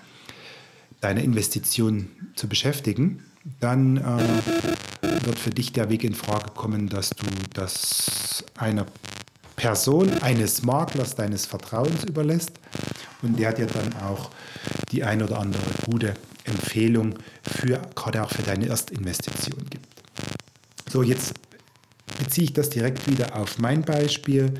deiner 1.01 1.21
Investition 1.21 2.07
zu 2.35 2.47
beschäftigen. 2.47 3.23
dann 3.59 3.97
äh, 3.97 5.25
wird 5.25 5.39
für 5.39 5.49
dich 5.49 5.73
der 5.73 5.89
Weg 5.89 6.03
in 6.03 6.13
Frage 6.13 6.51
kommen, 6.51 6.89
dass 6.89 7.09
du 7.09 7.25
das 7.53 8.43
einer 8.55 8.85
Person, 9.55 10.21
eines 10.21 10.63
Maklers 10.63 11.15
deines 11.15 11.45
Vertrauens 11.45 12.03
überlässt 12.03 12.51
und 13.21 13.37
der 13.37 13.53
dir 13.53 13.67
dann 13.67 13.93
auch 14.01 14.29
die 14.91 15.03
ein 15.03 15.21
oder 15.21 15.39
andere 15.39 15.63
gute 15.85 16.13
Empfehlung 16.43 17.15
für 17.43 17.81
gerade 17.95 18.23
auch 18.23 18.31
für 18.31 18.43
deine 18.43 18.67
Erstinvestition 18.67 19.65
gibt. 19.69 19.87
So, 20.89 21.03
jetzt 21.03 21.33
beziehe 22.19 22.45
ich 22.45 22.53
das 22.53 22.69
direkt 22.69 23.09
wieder 23.09 23.35
auf 23.35 23.59
mein 23.59 23.81
Beispiel. 23.81 24.53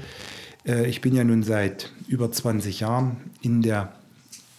Äh, 0.65 0.87
ich 0.87 1.01
bin 1.01 1.15
ja 1.15 1.23
nun 1.23 1.43
seit 1.43 1.91
über 2.07 2.31
20 2.31 2.79
Jahren 2.79 3.17
in 3.41 3.61
der 3.61 3.93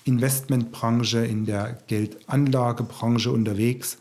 Investmentbranche, 0.04 1.24
in 1.24 1.46
der 1.46 1.78
Geldanlagebranche 1.86 3.30
unterwegs 3.30 3.98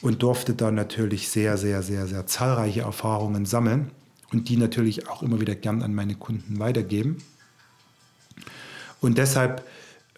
und 0.00 0.22
durfte 0.22 0.54
da 0.54 0.70
natürlich 0.70 1.28
sehr, 1.28 1.56
sehr, 1.56 1.82
sehr, 1.82 2.06
sehr 2.06 2.26
zahlreiche 2.26 2.82
Erfahrungen 2.82 3.46
sammeln 3.46 3.90
und 4.32 4.48
die 4.48 4.56
natürlich 4.56 5.08
auch 5.08 5.22
immer 5.22 5.40
wieder 5.40 5.54
gern 5.54 5.82
an 5.82 5.94
meine 5.94 6.14
Kunden 6.14 6.58
weitergeben. 6.58 7.22
Und 9.00 9.18
deshalb 9.18 9.66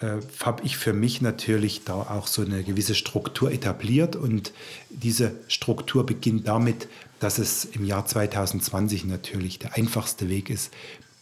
äh, 0.00 0.16
habe 0.42 0.62
ich 0.64 0.76
für 0.76 0.92
mich 0.92 1.20
natürlich 1.20 1.84
da 1.84 1.94
auch 1.94 2.26
so 2.26 2.42
eine 2.42 2.62
gewisse 2.62 2.94
Struktur 2.94 3.52
etabliert 3.52 4.16
und 4.16 4.52
diese 4.90 5.32
Struktur 5.48 6.04
beginnt 6.04 6.48
damit, 6.48 6.88
dass 7.20 7.38
es 7.38 7.64
im 7.64 7.84
Jahr 7.84 8.06
2020 8.06 9.04
natürlich 9.04 9.58
der 9.58 9.74
einfachste 9.74 10.28
Weg 10.28 10.50
ist, 10.50 10.72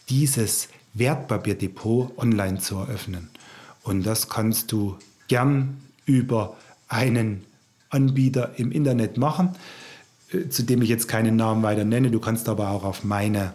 dieses 0.09 0.69
Wertpapierdepot 0.93 2.17
online 2.17 2.59
zu 2.59 2.75
eröffnen. 2.75 3.29
Und 3.83 4.05
das 4.05 4.29
kannst 4.29 4.71
du 4.71 4.97
gern 5.27 5.77
über 6.05 6.57
einen 6.87 7.43
Anbieter 7.89 8.53
im 8.57 8.71
Internet 8.71 9.17
machen, 9.17 9.49
äh, 10.31 10.47
zu 10.49 10.63
dem 10.63 10.81
ich 10.81 10.89
jetzt 10.89 11.07
keinen 11.07 11.35
Namen 11.35 11.61
weiter 11.63 11.83
nenne. 11.83 12.09
Du 12.11 12.19
kannst 12.19 12.49
aber 12.49 12.71
auch 12.71 12.83
auf 12.83 13.03
meine 13.03 13.53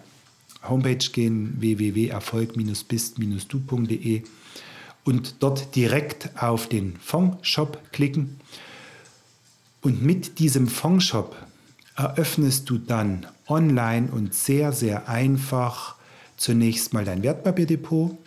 Homepage 0.68 1.10
gehen, 1.12 1.56
www.erfolg-bist-du.de 1.58 4.22
und 5.04 5.36
dort 5.40 5.74
direkt 5.74 6.30
auf 6.40 6.68
den 6.68 6.96
Fondshop 6.96 7.92
klicken. 7.92 8.38
Und 9.80 10.02
mit 10.02 10.38
diesem 10.38 10.68
Fondshop 10.68 11.34
eröffnest 11.96 12.68
du 12.68 12.76
dann 12.78 13.26
online 13.46 14.08
und 14.10 14.34
sehr, 14.34 14.72
sehr 14.72 15.08
einfach 15.08 15.94
zunächst 16.36 16.92
mal 16.92 17.04
dein 17.04 17.22
Wertpapierdepot. 17.22 18.18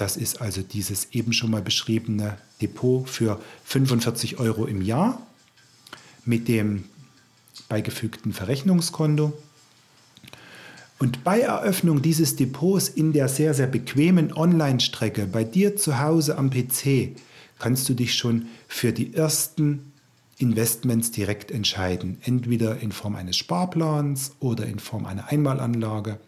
Das 0.00 0.16
ist 0.16 0.40
also 0.40 0.62
dieses 0.62 1.08
eben 1.12 1.34
schon 1.34 1.50
mal 1.50 1.60
beschriebene 1.60 2.38
Depot 2.62 3.06
für 3.06 3.38
45 3.64 4.38
Euro 4.38 4.64
im 4.64 4.80
Jahr 4.80 5.20
mit 6.24 6.48
dem 6.48 6.84
beigefügten 7.68 8.32
Verrechnungskonto. 8.32 9.34
Und 10.98 11.22
bei 11.22 11.40
Eröffnung 11.40 12.00
dieses 12.00 12.34
Depots 12.34 12.88
in 12.88 13.12
der 13.12 13.28
sehr, 13.28 13.52
sehr 13.52 13.66
bequemen 13.66 14.32
Online-Strecke 14.32 15.26
bei 15.26 15.44
dir 15.44 15.76
zu 15.76 16.00
Hause 16.00 16.38
am 16.38 16.48
PC 16.48 17.14
kannst 17.58 17.86
du 17.90 17.92
dich 17.92 18.14
schon 18.14 18.46
für 18.68 18.92
die 18.92 19.12
ersten 19.12 19.92
Investments 20.38 21.10
direkt 21.10 21.50
entscheiden. 21.50 22.16
Entweder 22.22 22.80
in 22.80 22.92
Form 22.92 23.16
eines 23.16 23.36
Sparplans 23.36 24.32
oder 24.40 24.64
in 24.64 24.78
Form 24.78 25.04
einer 25.04 25.28
Einmalanlage. 25.28 26.18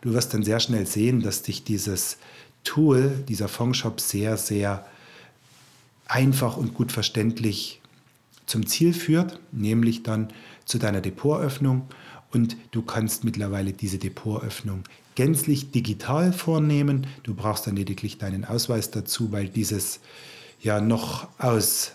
Du 0.00 0.12
wirst 0.12 0.32
dann 0.32 0.44
sehr 0.44 0.60
schnell 0.60 0.86
sehen, 0.86 1.22
dass 1.22 1.42
dich 1.42 1.64
dieses 1.64 2.18
Tool, 2.66 3.24
dieser 3.28 3.48
Fondshop 3.48 4.00
sehr, 4.00 4.36
sehr 4.36 4.84
einfach 6.06 6.56
und 6.56 6.74
gut 6.74 6.92
verständlich 6.92 7.80
zum 8.44 8.66
Ziel 8.66 8.92
führt, 8.92 9.40
nämlich 9.52 10.02
dann 10.02 10.28
zu 10.64 10.78
deiner 10.78 11.00
Depotöffnung. 11.00 11.88
Und 12.32 12.56
du 12.72 12.82
kannst 12.82 13.24
mittlerweile 13.24 13.72
diese 13.72 13.98
Depotöffnung 13.98 14.84
gänzlich 15.14 15.70
digital 15.70 16.32
vornehmen. 16.32 17.06
Du 17.22 17.34
brauchst 17.34 17.66
dann 17.66 17.76
lediglich 17.76 18.18
deinen 18.18 18.44
Ausweis 18.44 18.90
dazu, 18.90 19.32
weil 19.32 19.48
dieses 19.48 20.00
ja 20.60 20.80
noch 20.80 21.28
aus 21.38 21.92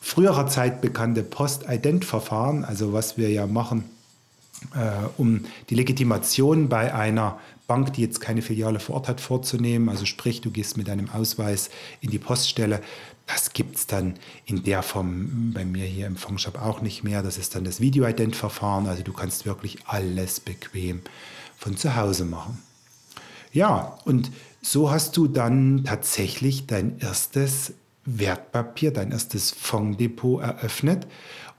früherer 0.00 0.46
Zeit 0.46 0.80
bekannte 0.80 1.22
Post-Ident-Verfahren, 1.22 2.64
also 2.64 2.92
was 2.92 3.18
wir 3.18 3.30
ja 3.30 3.46
machen, 3.46 3.84
um 5.16 5.44
die 5.70 5.74
Legitimation 5.74 6.68
bei 6.68 6.94
einer 6.94 7.38
Bank, 7.66 7.92
die 7.92 8.02
jetzt 8.02 8.20
keine 8.20 8.42
Filiale 8.42 8.80
vor 8.80 8.96
Ort 8.96 9.08
hat, 9.08 9.20
vorzunehmen. 9.20 9.88
Also 9.88 10.04
sprich, 10.04 10.40
du 10.40 10.50
gehst 10.50 10.76
mit 10.76 10.88
deinem 10.88 11.08
Ausweis 11.10 11.70
in 12.00 12.10
die 12.10 12.18
Poststelle. 12.18 12.82
Das 13.26 13.52
gibt 13.52 13.76
es 13.76 13.86
dann 13.86 14.14
in 14.44 14.64
der 14.64 14.82
Form 14.82 15.52
bei 15.54 15.64
mir 15.64 15.84
hier 15.84 16.08
im 16.08 16.16
Fondshop 16.16 16.60
auch 16.60 16.82
nicht 16.82 17.04
mehr. 17.04 17.22
Das 17.22 17.38
ist 17.38 17.54
dann 17.54 17.64
das 17.64 17.80
Video-Ident-Verfahren. 17.80 18.86
Also 18.86 19.04
du 19.04 19.12
kannst 19.12 19.46
wirklich 19.46 19.78
alles 19.86 20.40
bequem 20.40 21.00
von 21.56 21.76
zu 21.76 21.94
Hause 21.94 22.24
machen. 22.24 22.58
Ja, 23.52 23.98
und 24.04 24.30
so 24.62 24.90
hast 24.90 25.16
du 25.16 25.28
dann 25.28 25.84
tatsächlich 25.84 26.66
dein 26.66 26.98
erstes 26.98 27.74
Wertpapier, 28.04 28.92
dein 28.92 29.12
erstes 29.12 29.52
Fonddepot 29.52 30.42
eröffnet. 30.42 31.06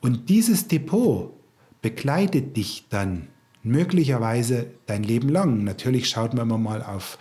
Und 0.01 0.29
dieses 0.29 0.67
Depot 0.67 1.33
begleitet 1.81 2.55
dich 2.57 2.85
dann 2.89 3.27
möglicherweise 3.63 4.67
dein 4.85 5.03
Leben 5.03 5.29
lang. 5.29 5.63
Natürlich 5.63 6.09
schaut 6.09 6.33
man 6.33 6.47
mal 6.61 6.81
auf 6.81 7.17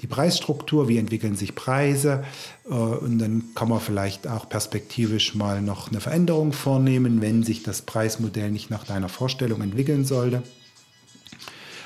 die 0.00 0.06
Preisstruktur, 0.06 0.88
wie 0.88 0.96
entwickeln 0.96 1.36
sich 1.36 1.54
Preise 1.54 2.24
äh, 2.64 2.72
und 2.72 3.18
dann 3.18 3.44
kann 3.54 3.68
man 3.68 3.80
vielleicht 3.80 4.26
auch 4.26 4.48
perspektivisch 4.48 5.34
mal 5.34 5.60
noch 5.60 5.90
eine 5.90 6.00
Veränderung 6.00 6.52
vornehmen, 6.52 7.20
wenn 7.20 7.42
sich 7.42 7.62
das 7.62 7.82
Preismodell 7.82 8.50
nicht 8.50 8.70
nach 8.70 8.84
deiner 8.84 9.08
Vorstellung 9.08 9.60
entwickeln 9.60 10.04
sollte. 10.04 10.42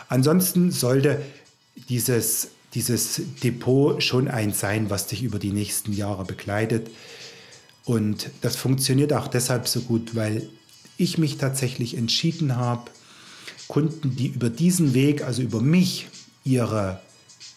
Ansonsten 0.09 0.71
sollte 0.71 1.23
dieses, 1.88 2.50
dieses 2.75 3.21
Depot 3.43 4.00
schon 4.02 4.28
eins 4.28 4.61
sein, 4.61 4.90
was 4.90 5.09
dich 5.09 5.23
über 5.23 5.40
die 5.40 5.52
nächsten 5.52 5.93
Jahre 5.93 6.25
begleitet. 6.25 6.90
Und 7.85 8.31
das 8.43 8.57
funktioniert 8.57 9.12
auch 9.12 9.26
deshalb 9.26 9.66
so 9.66 9.81
gut, 9.81 10.14
weil 10.14 10.49
ich 10.96 11.18
mich 11.18 11.38
tatsächlich 11.38 11.96
entschieden 11.96 12.56
habe, 12.56 12.90
Kunden, 13.68 14.16
die 14.16 14.28
über 14.28 14.50
diesen 14.50 14.94
Weg, 14.94 15.22
also 15.22 15.42
über 15.42 15.60
mich, 15.60 16.08
ihre 16.44 17.00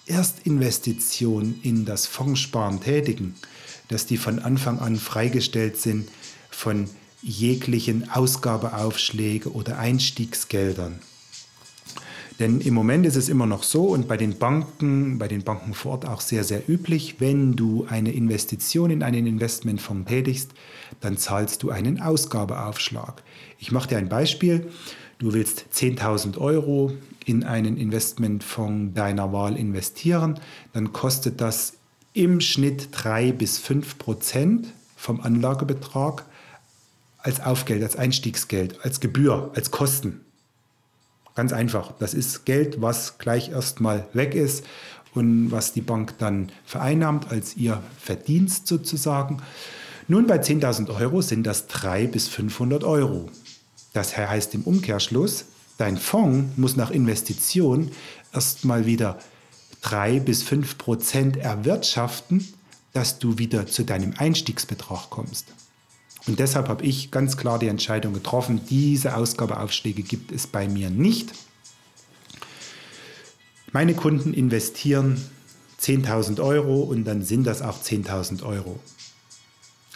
Erstinvestition 0.06 1.60
in 1.63 1.86
das 1.86 2.08
Fondssparen 2.08 2.79
tätigen, 2.79 3.36
dass 3.89 4.06
die 4.06 4.17
von 4.17 4.39
Anfang 4.39 4.79
an 4.79 4.96
freigestellt 4.96 5.77
sind 5.77 6.10
von 6.50 6.89
jeglichen 7.22 8.10
Ausgabeaufschläge 8.10 9.51
oder 9.51 9.79
Einstiegsgeldern. 9.79 11.00
Denn 12.39 12.62
im 12.62 12.74
Moment 12.75 13.06
ist 13.06 13.15
es 13.15 13.29
immer 13.29 13.48
noch 13.48 13.63
so 13.63 13.86
und 13.86 14.08
bei 14.08 14.15
den 14.15 14.38
Banken, 14.38 15.17
bei 15.17 15.27
den 15.27 15.44
Banken 15.44 15.74
vor 15.74 15.94
Ort 15.94 16.06
auch 16.06 16.22
sehr, 16.22 16.44
sehr 16.44 16.70
üblich, 16.70 17.15
wenn 17.20 17.56
du 17.56 17.88
eine 17.89 18.12
Investition 18.12 18.91
in 18.91 19.01
einen 19.01 19.25
Investmentfonds 19.25 20.08
tätigst, 20.08 20.51
dann 21.01 21.17
zahlst 21.17 21.63
du 21.63 21.72
einen 21.72 22.00
Ausgabeaufschlag. 22.00 23.24
Ich 23.58 23.72
mache 23.72 23.89
dir 23.89 23.98
ein 23.98 24.10
Beispiel. 24.10 24.67
Du 25.17 25.34
willst 25.34 25.65
10.000 25.74 26.38
Euro 26.38 26.94
in 27.25 27.44
einen 27.44 27.75
Investmentfonds 27.77 28.94
deiner 28.94 29.34
Wahl 29.34 29.58
investieren, 29.58 30.39
dann 30.74 30.94
kostet 30.94 31.41
das 31.41 31.74
im 32.13 32.39
Schnitt 32.39 32.89
3 32.91 33.32
bis 33.32 33.58
5 33.58 33.98
Prozent 33.98 34.67
vom 34.96 35.22
Anlagebetrag 35.22 36.25
als 37.17 37.39
Aufgeld, 37.39 37.84
als 37.84 37.96
Einstiegsgeld, 37.96 38.84
als 38.84 39.00
Gebühr, 39.00 39.51
als 39.56 39.72
Kosten. 39.72 40.22
Ganz 41.38 41.53
einfach. 41.53 41.94
Das 42.00 42.15
ist 42.15 42.46
Geld, 42.46 42.82
was 42.82 43.20
gleich 43.20 43.51
erstmal 43.51 44.08
weg 44.13 44.34
ist 44.34 44.65
und 45.13 45.51
was 45.51 45.72
die 45.72 45.82
Bank 45.82 46.15
dann 46.17 46.51
vereinnahmt 46.65 47.29
als 47.29 47.56
ihr 47.56 47.84
Verdienst 48.00 48.65
sozusagen. 48.65 49.38
Nun 50.08 50.25
bei 50.25 50.38
10.000 50.41 50.89
Euro 51.00 51.22
sind 51.22 51.44
das 51.44 51.67
300 51.67 52.12
bis 52.12 52.27
500 52.27 52.84
Euro. 52.84 53.29
Das 53.94 54.17
heißt 54.17 54.56
im 54.56 54.63
Umkehrschluss, 54.63 55.46
dein 55.77 55.98
Fonds 55.98 56.58
muss 56.58 56.75
nach 56.75 56.89
Investition 56.89 57.91
erstmal 58.34 58.88
wieder 58.88 59.20
3 59.84 60.22
bis 60.22 60.41
5 60.41 60.79
Prozent 60.79 61.38
erwirtschaften, 61.38 62.51
dass 62.94 63.20
du 63.20 63.38
wieder 63.38 63.67
zu 63.67 63.84
deinem 63.84 64.15
Einstiegsbetrag 64.17 65.12
kommst. 65.12 65.46
Und 66.27 66.39
deshalb 66.39 66.67
habe 66.67 66.84
ich 66.84 67.10
ganz 67.10 67.38
klar 67.38 67.57
die 67.57 67.67
Entscheidung 67.67 68.13
getroffen, 68.13 68.62
diese 68.69 69.15
Ausgabeaufschläge 69.15 70.03
gibt 70.03 70.31
es 70.31 70.46
bei 70.46 70.67
mir 70.67 70.89
nicht. 70.89 71.31
Meine 73.72 73.93
Kunden 73.93 74.34
investieren 74.34 75.22
10.000 75.81 76.43
Euro 76.43 76.81
und 76.81 77.05
dann 77.05 77.24
sind 77.24 77.46
das 77.46 77.62
auch 77.62 77.81
10.000 77.81 78.43
Euro. 78.43 78.79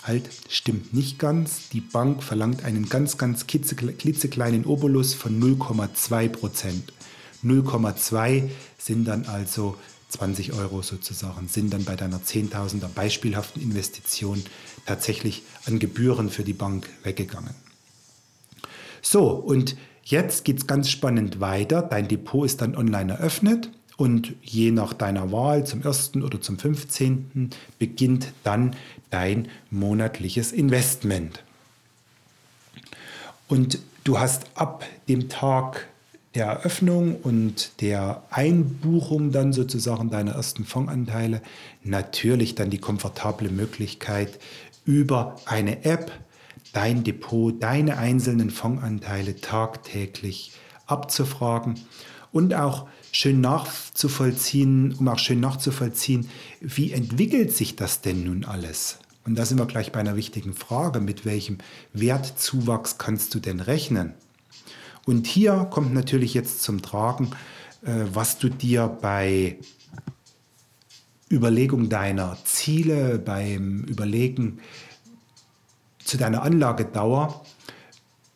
Halt, 0.03 0.29
stimmt 0.50 0.93
nicht 0.93 1.19
ganz. 1.19 1.69
Die 1.69 1.81
Bank 1.81 2.23
verlangt 2.23 2.63
einen 2.63 2.89
ganz, 2.89 3.17
ganz 3.17 3.45
klitzekleinen 3.45 4.65
Obolus 4.65 5.13
von 5.13 5.39
0,2 5.39 6.29
Prozent. 6.29 6.93
0,2 7.43 8.50
sind 8.77 9.05
dann 9.05 9.25
also 9.25 9.75
20 10.12 10.53
Euro 10.53 10.82
sozusagen 10.82 11.48
sind 11.48 11.74
dann 11.74 11.86
bei 11.86 11.96
deiner 11.96 12.20
10.000er 12.20 12.88
beispielhaften 12.88 13.62
Investition 13.62 14.44
tatsächlich 14.86 15.44
an 15.65 15.80
Gebühren 15.80 16.30
für 16.30 16.44
die 16.44 16.53
Bank 16.53 16.89
weggegangen. 17.03 17.56
So, 19.01 19.30
und 19.30 19.75
jetzt 20.03 20.46
geht 20.46 20.60
es 20.60 20.68
ganz 20.68 20.89
spannend 20.89 21.39
weiter. 21.39 21.82
Dein 21.82 22.08
Depot 22.08 22.46
ist 22.46 22.62
dann 22.62 22.75
online 22.75 23.13
eröffnet 23.13 23.72
und 23.98 24.36
je 24.41 24.72
nach 24.72 24.94
deiner 24.94 25.32
Wahl 25.32 25.65
zum 25.65 25.86
1. 25.86 26.15
oder 26.15 26.41
zum 26.41 26.58
15. 26.58 27.51
beginnt 27.80 28.34
dann 28.44 28.75
dein 29.10 29.48
monatliches 29.70 30.51
Investment. 30.51 31.44
Und 33.48 33.80
du 34.03 34.20
hast 34.20 34.46
ab 34.56 34.86
dem 35.08 35.30
Tag 35.30 35.88
der 36.35 36.45
Eröffnung 36.45 37.15
und 37.15 37.81
der 37.81 38.23
Einbuchung 38.29 39.31
dann 39.31 39.51
sozusagen 39.53 40.09
deiner 40.09 40.33
ersten 40.33 40.65
Fondsanteile 40.65 41.41
natürlich 41.83 42.55
dann 42.55 42.69
die 42.69 42.77
komfortable 42.77 43.50
Möglichkeit 43.50 44.39
über 44.85 45.35
eine 45.45 45.83
App 45.83 46.11
dein 46.73 47.03
Depot, 47.03 47.53
deine 47.61 47.97
einzelnen 47.97 48.50
Fondsanteile 48.50 49.41
tagtäglich 49.41 50.53
abzufragen 50.85 51.79
und 52.31 52.53
auch 52.53 52.88
schön 53.11 53.41
nachzuvollziehen, 53.41 54.95
um 54.97 55.07
auch 55.09 55.19
schön 55.19 55.41
nachzuvollziehen, 55.41 56.29
wie 56.61 56.93
entwickelt 56.93 57.55
sich 57.55 57.75
das 57.75 58.01
denn 58.01 58.23
nun 58.23 58.45
alles? 58.45 59.00
Und 59.25 59.35
da 59.35 59.45
sind 59.45 59.59
wir 59.59 59.65
gleich 59.65 59.91
bei 59.91 60.00
einer 60.00 60.15
wichtigen 60.15 60.53
Frage, 60.53 61.00
mit 61.00 61.25
welchem 61.25 61.57
Wertzuwachs 61.93 62.97
kannst 62.97 63.35
du 63.35 63.39
denn 63.39 63.59
rechnen? 63.59 64.13
Und 65.05 65.27
hier 65.27 65.67
kommt 65.72 65.93
natürlich 65.93 66.34
jetzt 66.34 66.62
zum 66.63 66.81
Tragen, 66.81 67.31
äh, 67.84 68.05
was 68.13 68.38
du 68.38 68.50
dir 68.50 68.88
bei 68.88 69.58
Überlegung 71.31 71.89
deiner 71.89 72.38
Ziele, 72.43 73.17
beim 73.17 73.84
Überlegen 73.86 74.60
zu 76.03 76.17
deiner 76.17 76.43
Anlagedauer 76.43 77.46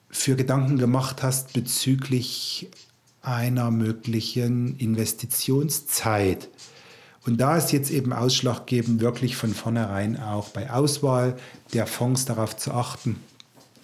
für 0.09 0.35
Gedanken 0.35 0.77
gemacht 0.77 1.21
hast 1.23 1.53
bezüglich 1.53 2.69
einer 3.21 3.69
möglichen 3.69 4.77
Investitionszeit. 4.77 6.49
Und 7.25 7.41
da 7.41 7.57
ist 7.57 7.71
jetzt 7.71 7.89
eben 7.89 8.13
ausschlaggebend, 8.13 9.01
wirklich 9.01 9.35
von 9.35 9.53
vornherein 9.53 10.19
auch 10.19 10.49
bei 10.49 10.71
Auswahl 10.71 11.35
der 11.73 11.87
Fonds 11.87 12.25
darauf 12.25 12.55
zu 12.55 12.71
achten, 12.71 13.17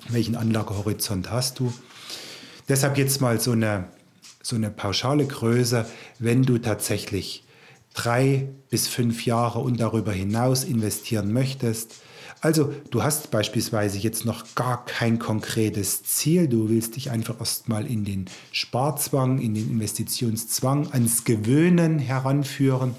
welchen 0.10 0.36
Anlagehorizont 0.36 1.32
hast 1.32 1.60
du 1.60 1.74
Deshalb 2.72 2.98
jetzt 2.98 3.20
mal 3.20 3.38
so 3.38 3.52
eine, 3.52 3.90
so 4.42 4.56
eine 4.56 4.72
pauschale 4.72 5.26
Größe, 5.28 5.86
wenn 6.20 6.44
du 6.44 6.58
tatsächlich 6.58 7.44
drei 7.94 8.48
bis 8.70 8.88
fünf 8.88 9.26
Jahre 9.26 9.60
und 9.60 9.82
darüber 9.82 10.14
hinaus 10.14 10.64
investieren 10.64 11.34
möchtest. 11.34 11.96
Also 12.40 12.74
du 12.90 13.04
hast 13.04 13.30
beispielsweise 13.30 13.98
jetzt 13.98 14.24
noch 14.24 14.56
gar 14.56 14.86
kein 14.86 15.20
konkretes 15.20 16.04
Ziel, 16.04 16.48
du 16.48 16.70
willst 16.70 16.96
dich 16.96 17.12
einfach 17.12 17.42
erstmal 17.42 17.86
in 17.86 18.06
den 18.06 18.28
Sparzwang, 18.54 19.40
in 19.40 19.54
den 19.54 19.70
Investitionszwang, 19.70 20.94
ans 20.94 21.26
Gewöhnen 21.26 22.00
heranführen 22.00 22.96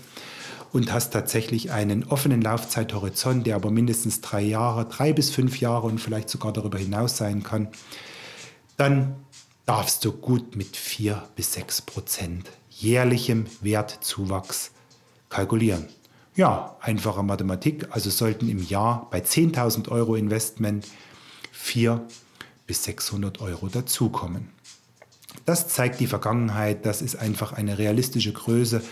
und 0.75 0.93
hast 0.93 1.15
tatsächlich 1.15 1.71
einen 1.71 2.05
offenen 2.05 2.43
Laufzeithorizont, 2.43 3.47
der 3.47 3.57
aber 3.57 3.71
mindestens 3.71 4.21
drei 4.21 4.43
Jahre, 4.43 4.85
drei 4.85 5.15
bis 5.15 5.31
fünf 5.31 5.61
Jahre 5.61 5.87
und 5.87 5.99
vielleicht 5.99 6.29
sogar 6.29 6.53
darüber 6.53 6.77
hinaus 6.77 7.17
sein 7.17 7.43
kann, 7.43 7.69
dann 8.77 9.17
darfst 9.67 10.05
du 10.05 10.13
gut 10.13 10.57
mit 10.57 10.77
4 10.77 11.29
bis 11.37 11.53
6 11.55 11.83
Prozent 11.83 12.51
jährlichem 12.71 13.47
Wertzuwachs 13.61 14.73
kalkulieren. 15.29 15.89
Ja, 16.35 16.77
einfache 16.81 17.23
Mathematik. 17.23 17.89
Also 17.91 18.11
sollten 18.11 18.49
im 18.49 18.63
Jahr 18.63 19.09
bei 19.11 19.21
10.000 19.21 19.89
Euro 19.89 20.17
Investment 20.17 20.89
4 21.53 22.07
bis 22.67 22.85
600 22.85 23.41
Euro 23.41 23.69
dazukommen. 23.69 24.49
Das 25.45 25.69
zeigt 25.69 26.01
die 26.01 26.07
Vergangenheit, 26.07 26.87
das 26.87 27.03
ist 27.03 27.17
einfach 27.17 27.53
eine 27.53 27.79
realistische 27.79 28.33
Größe 28.33 28.83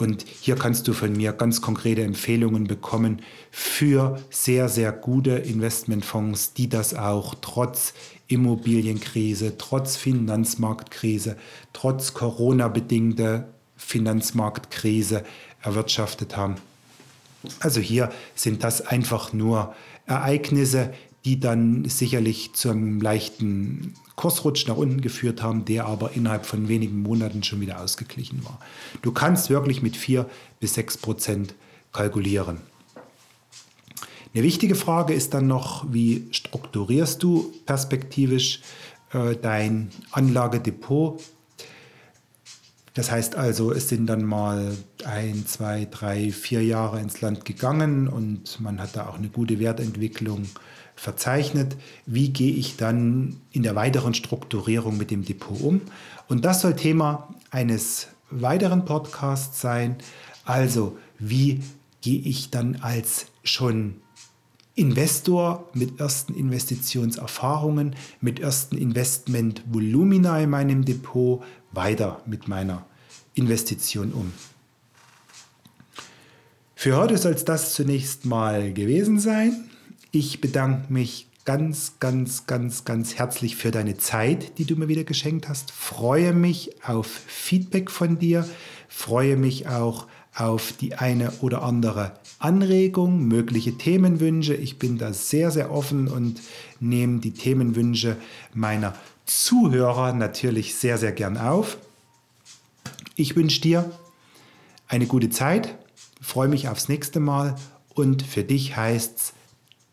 und 0.00 0.24
hier 0.40 0.56
kannst 0.56 0.88
du 0.88 0.94
von 0.94 1.12
mir 1.12 1.34
ganz 1.34 1.60
konkrete 1.60 2.02
Empfehlungen 2.02 2.66
bekommen 2.66 3.20
für 3.50 4.18
sehr, 4.30 4.70
sehr 4.70 4.92
gute 4.92 5.32
Investmentfonds, 5.32 6.54
die 6.54 6.70
das 6.70 6.94
auch 6.94 7.34
trotz 7.42 7.92
Immobilienkrise, 8.26 9.58
trotz 9.58 9.96
Finanzmarktkrise, 9.96 11.36
trotz 11.74 12.14
Corona-bedingter 12.14 13.48
Finanzmarktkrise 13.76 15.22
erwirtschaftet 15.60 16.34
haben. 16.34 16.56
Also 17.58 17.80
hier 17.80 18.10
sind 18.34 18.64
das 18.64 18.80
einfach 18.80 19.34
nur 19.34 19.74
Ereignisse, 20.06 20.94
die 21.24 21.38
dann 21.38 21.84
sicherlich 21.86 22.54
zum 22.54 23.00
leichten 23.00 23.94
Kursrutsch 24.16 24.66
nach 24.66 24.76
unten 24.76 25.00
geführt 25.00 25.42
haben, 25.42 25.64
der 25.64 25.86
aber 25.86 26.12
innerhalb 26.12 26.46
von 26.46 26.68
wenigen 26.68 27.02
Monaten 27.02 27.42
schon 27.42 27.60
wieder 27.60 27.80
ausgeglichen 27.80 28.44
war. 28.44 28.58
Du 29.02 29.12
kannst 29.12 29.50
wirklich 29.50 29.82
mit 29.82 29.96
4 29.96 30.28
bis 30.60 30.74
6 30.74 30.98
Prozent 30.98 31.54
kalkulieren. 31.92 32.58
Eine 34.32 34.44
wichtige 34.44 34.76
Frage 34.76 35.12
ist 35.12 35.34
dann 35.34 35.46
noch, 35.46 35.84
wie 35.92 36.28
strukturierst 36.30 37.22
du 37.22 37.52
perspektivisch 37.66 38.60
äh, 39.12 39.34
dein 39.34 39.90
Anlagedepot? 40.12 41.20
Das 43.00 43.10
heißt 43.10 43.34
also, 43.34 43.72
es 43.72 43.88
sind 43.88 44.08
dann 44.08 44.22
mal 44.26 44.76
ein, 45.06 45.46
zwei, 45.46 45.88
drei, 45.90 46.30
vier 46.32 46.62
Jahre 46.62 47.00
ins 47.00 47.22
Land 47.22 47.46
gegangen 47.46 48.08
und 48.08 48.60
man 48.60 48.78
hat 48.78 48.94
da 48.94 49.08
auch 49.08 49.14
eine 49.14 49.30
gute 49.30 49.58
Wertentwicklung 49.58 50.44
verzeichnet. 50.96 51.78
Wie 52.04 52.28
gehe 52.28 52.52
ich 52.52 52.76
dann 52.76 53.40
in 53.52 53.62
der 53.62 53.74
weiteren 53.74 54.12
Strukturierung 54.12 54.98
mit 54.98 55.10
dem 55.10 55.24
Depot 55.24 55.58
um? 55.62 55.80
Und 56.28 56.44
das 56.44 56.60
soll 56.60 56.76
Thema 56.76 57.34
eines 57.50 58.08
weiteren 58.30 58.84
Podcasts 58.84 59.62
sein. 59.62 59.96
Also, 60.44 60.98
wie 61.18 61.62
gehe 62.02 62.20
ich 62.20 62.50
dann 62.50 62.80
als 62.82 63.28
schon 63.42 63.94
Investor 64.74 65.70
mit 65.72 66.00
ersten 66.00 66.34
Investitionserfahrungen, 66.34 67.96
mit 68.20 68.40
ersten 68.40 68.76
Investmentvolumina 68.76 70.38
in 70.38 70.50
meinem 70.50 70.84
Depot 70.84 71.42
weiter 71.72 72.20
mit 72.26 72.46
meiner 72.46 72.84
Investition 73.40 74.12
um. 74.12 74.32
Für 76.74 76.96
heute 76.96 77.18
soll 77.18 77.32
es 77.32 77.44
das 77.44 77.74
zunächst 77.74 78.24
mal 78.24 78.72
gewesen 78.72 79.18
sein. 79.18 79.68
Ich 80.12 80.40
bedanke 80.40 80.92
mich 80.92 81.26
ganz, 81.44 81.94
ganz, 82.00 82.46
ganz, 82.46 82.84
ganz 82.84 83.14
herzlich 83.14 83.56
für 83.56 83.70
deine 83.70 83.96
Zeit, 83.96 84.58
die 84.58 84.64
du 84.64 84.76
mir 84.76 84.88
wieder 84.88 85.04
geschenkt 85.04 85.48
hast. 85.48 85.72
Freue 85.72 86.32
mich 86.32 86.84
auf 86.86 87.06
Feedback 87.06 87.90
von 87.90 88.18
dir. 88.18 88.48
Freue 88.88 89.36
mich 89.36 89.68
auch 89.68 90.06
auf 90.34 90.72
die 90.72 90.94
eine 90.94 91.32
oder 91.40 91.62
andere 91.62 92.12
Anregung, 92.38 93.26
mögliche 93.26 93.76
Themenwünsche. 93.76 94.54
Ich 94.54 94.78
bin 94.78 94.96
da 94.96 95.12
sehr, 95.12 95.50
sehr 95.50 95.70
offen 95.70 96.08
und 96.08 96.40
nehme 96.78 97.18
die 97.18 97.32
Themenwünsche 97.32 98.16
meiner 98.54 98.94
Zuhörer 99.26 100.12
natürlich 100.12 100.74
sehr, 100.74 100.98
sehr 100.98 101.12
gern 101.12 101.36
auf. 101.36 101.78
Ich 103.16 103.36
wünsche 103.36 103.60
dir 103.60 103.90
eine 104.88 105.06
gute 105.06 105.30
Zeit, 105.30 105.76
freue 106.20 106.48
mich 106.48 106.68
aufs 106.68 106.88
nächste 106.88 107.20
Mal 107.20 107.56
und 107.94 108.22
für 108.22 108.44
dich 108.44 108.76
heißt 108.76 109.18
es 109.18 109.32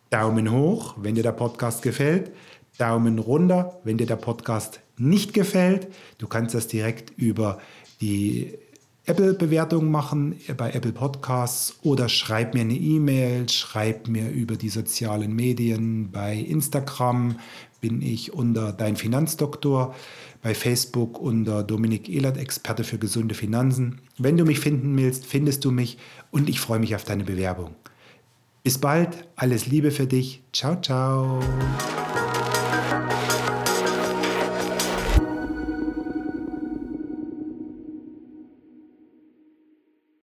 Daumen 0.10 0.52
hoch, 0.52 0.96
wenn 0.98 1.16
dir 1.16 1.24
der 1.24 1.34
Podcast 1.34 1.82
gefällt, 1.82 2.32
Daumen 2.78 3.20
runter, 3.20 3.80
wenn 3.84 3.98
dir 3.98 4.08
der 4.08 4.16
Podcast 4.16 4.80
nicht 4.98 5.34
gefällt. 5.34 5.88
Du 6.18 6.28
kannst 6.28 6.56
das 6.56 6.68
direkt 6.68 7.12
über 7.18 7.60
die 8.00 8.58
Apple-Bewertung 9.06 9.90
machen 9.90 10.36
bei 10.58 10.72
Apple 10.72 10.92
Podcasts 10.92 11.78
oder 11.82 12.10
schreib 12.10 12.54
mir 12.54 12.62
eine 12.62 12.76
E-Mail, 12.76 13.48
schreib 13.48 14.08
mir 14.08 14.30
über 14.30 14.58
die 14.58 14.70
sozialen 14.70 15.34
Medien. 15.34 16.12
Bei 16.12 16.36
Instagram 16.36 17.40
bin 17.80 18.02
ich 18.02 18.34
unter 18.34 18.74
Dein 18.74 18.96
Finanzdoktor, 18.98 19.96
bei 20.42 20.54
Facebook 20.54 21.20
unter 21.20 21.64
Dominik 21.64 22.10
Ehlert, 22.10 22.38
Experte 22.38 22.84
für 22.84 22.98
gesunde 22.98 23.36
Finanzen. 23.36 24.02
Wenn 24.18 24.38
du 24.38 24.46
mich 24.46 24.60
finden 24.60 24.98
willst, 24.98 25.26
findest 25.26 25.66
du 25.66 25.72
mich 25.72 25.98
und 26.32 26.50
ich 26.50 26.60
freue 26.60 26.80
mich 26.80 26.96
auf 26.96 27.04
deine 27.04 27.24
Bewerbung. 27.24 27.76
Bis 28.64 28.78
bald, 28.78 29.28
alles 29.36 29.68
Liebe 29.68 29.92
für 29.92 30.08
dich. 30.08 30.44
Ciao, 30.52 30.82
ciao. 30.82 31.40